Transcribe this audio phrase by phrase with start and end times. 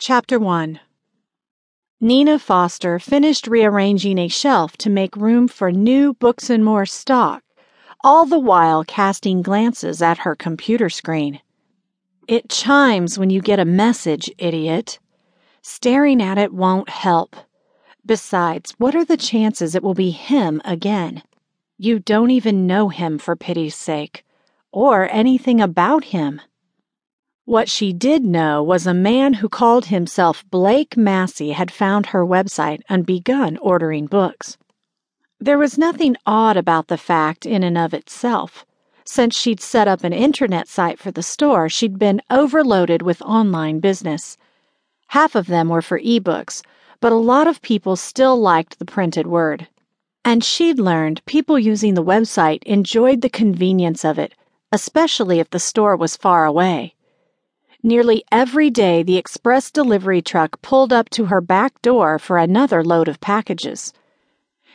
[0.00, 0.78] Chapter 1
[2.00, 7.42] Nina Foster finished rearranging a shelf to make room for new Books and More stock,
[8.04, 11.40] all the while casting glances at her computer screen.
[12.28, 15.00] It chimes when you get a message, idiot.
[15.62, 17.34] Staring at it won't help.
[18.06, 21.24] Besides, what are the chances it will be him again?
[21.76, 24.24] You don't even know him, for pity's sake,
[24.70, 26.40] or anything about him.
[27.48, 32.22] What she did know was a man who called himself Blake Massie had found her
[32.22, 34.58] website and begun ordering books.
[35.40, 38.66] There was nothing odd about the fact in and of itself.
[39.06, 43.80] Since she'd set up an internet site for the store, she'd been overloaded with online
[43.80, 44.36] business.
[45.06, 46.60] Half of them were for ebooks,
[47.00, 49.68] but a lot of people still liked the printed word.
[50.22, 54.34] And she'd learned people using the website enjoyed the convenience of it,
[54.70, 56.94] especially if the store was far away.
[57.82, 62.82] Nearly every day, the express delivery truck pulled up to her back door for another
[62.82, 63.92] load of packages.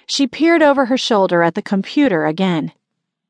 [0.05, 2.71] She peered over her shoulder at the computer again.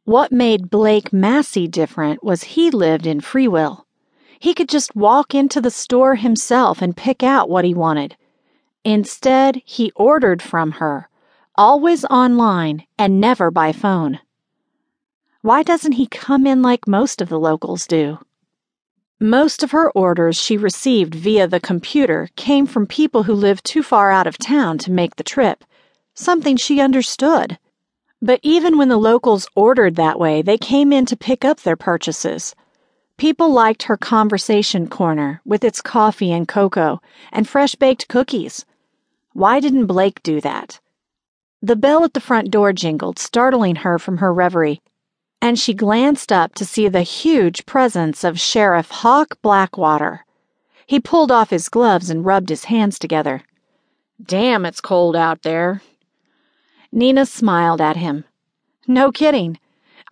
[0.06, 3.88] What made Blake Massie different was he lived in Freewill.
[4.38, 8.16] He could just walk into the store himself and pick out what he wanted.
[8.83, 11.09] Instead, he ordered from her,
[11.55, 14.20] always online and never by phone.
[15.42, 18.20] Why doesn't he come in like most of the locals do?
[19.19, 23.81] Most of her orders she received via the computer came from people who lived too
[23.81, 25.64] far out of town to make the trip,
[26.14, 27.58] something she understood.
[28.22, 31.75] But even when the locals ordered that way, they came in to pick up their
[31.75, 32.55] purchases.
[33.17, 37.00] People liked her conversation corner with its coffee and cocoa
[37.31, 38.66] and fresh baked cookies.
[39.33, 40.80] Why didn't Blake do that?
[41.61, 44.81] The bell at the front door jingled, startling her from her reverie
[45.44, 50.25] and she glanced up to see the huge presence of Sheriff Hawk Blackwater.
[50.86, 53.41] He pulled off his gloves and rubbed his hands together.
[54.23, 55.81] Damn, it's cold out there.
[56.94, 58.23] Nina smiled at him.
[58.88, 59.59] No kidding.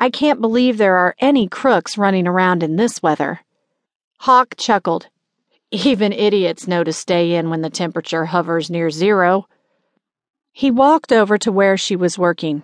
[0.02, 3.40] I can't believe there are any crooks running around in this weather.
[4.20, 5.08] Hawk chuckled.
[5.72, 9.48] Even idiots know to stay in when the temperature hovers near zero.
[10.52, 12.64] He walked over to where she was working.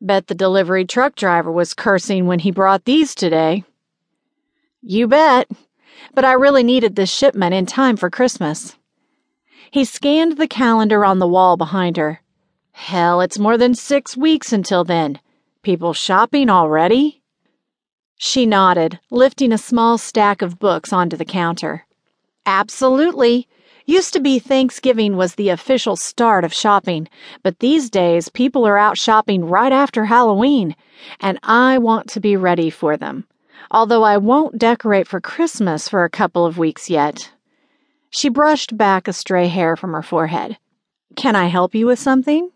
[0.00, 3.64] Bet the delivery truck driver was cursing when he brought these today.
[4.82, 5.50] You bet.
[6.14, 8.76] But I really needed this shipment in time for Christmas.
[9.70, 12.20] He scanned the calendar on the wall behind her.
[12.72, 15.20] Hell, it's more than six weeks until then.
[15.62, 17.22] People shopping already?
[18.16, 21.86] She nodded, lifting a small stack of books onto the counter.
[22.46, 23.48] Absolutely.
[23.86, 27.06] Used to be Thanksgiving was the official start of shopping,
[27.42, 30.74] but these days people are out shopping right after Halloween,
[31.20, 33.26] and I want to be ready for them.
[33.70, 37.30] Although I won't decorate for Christmas for a couple of weeks yet.
[38.08, 40.56] She brushed back a stray hair from her forehead.
[41.14, 42.50] Can I help you with something?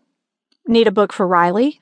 [0.67, 1.79] Need a book for Riley?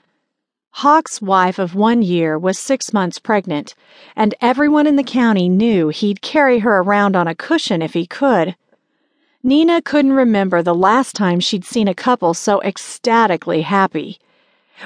[0.71, 3.75] Hawk's wife of one year was six months pregnant,
[4.13, 8.05] and everyone in the county knew he'd carry her around on a cushion if he
[8.05, 8.57] could.
[9.43, 14.17] Nina couldn't remember the last time she'd seen a couple so ecstatically happy.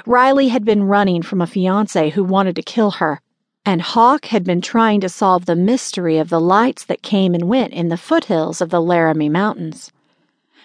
[0.04, 3.22] Riley had been running from a fiance who wanted to kill her,
[3.64, 7.48] and Hawk had been trying to solve the mystery of the lights that came and
[7.48, 9.90] went in the foothills of the Laramie Mountains.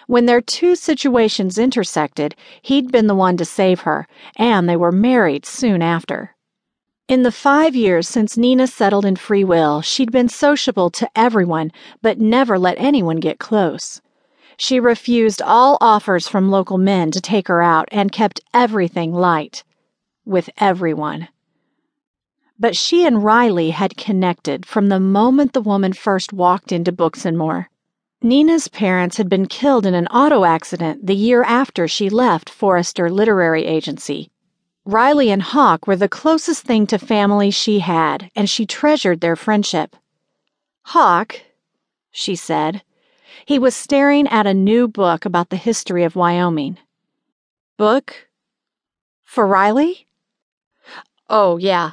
[0.06, 4.06] When their two situations intersected, he'd been the one to save her,
[4.36, 6.34] and they were married soon after.
[7.08, 12.20] In the five years since Nina settled in Freewill, she'd been sociable to everyone, but
[12.20, 14.02] never let anyone get close.
[14.58, 19.64] She refused all offers from local men to take her out and kept everything light.
[20.26, 21.28] With everyone.
[22.58, 27.24] But she and Riley had connected from the moment the woman first walked into Books
[27.24, 27.70] and More.
[28.20, 33.08] Nina's parents had been killed in an auto accident the year after she left Forrester
[33.08, 34.30] Literary Agency
[34.88, 39.36] Riley and Hawk were the closest thing to family she had, and she treasured their
[39.36, 39.94] friendship.
[40.84, 41.42] Hawk,
[42.10, 42.82] she said.
[43.44, 46.78] He was staring at a new book about the history of Wyoming.
[47.76, 48.28] Book?
[49.24, 50.06] For Riley?
[51.28, 51.90] Oh, yeah.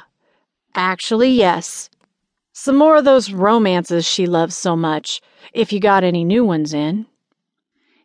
[0.74, 1.90] Actually, yes.
[2.54, 5.20] Some more of those romances she loves so much,
[5.52, 7.04] if you got any new ones in.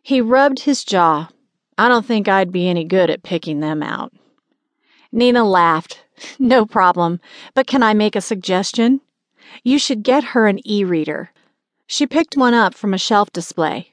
[0.02, 1.30] He rubbed his jaw.
[1.78, 4.12] I don't think I'd be any good at picking them out.
[5.12, 6.04] Nina laughed.
[6.38, 7.20] No problem,
[7.52, 9.00] but can I make a suggestion?
[9.62, 11.30] You should get her an e reader.
[11.86, 13.92] She picked one up from a shelf display.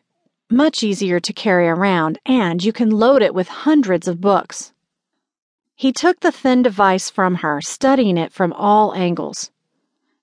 [0.50, 4.72] Much easier to carry around, and you can load it with hundreds of books.
[5.76, 9.52] He took the thin device from her, studying it from all angles.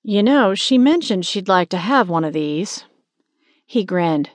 [0.02, 2.84] You know, she mentioned she'd like to have one of these.
[3.66, 4.30] He grinned.